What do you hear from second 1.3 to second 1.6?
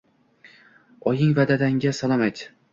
va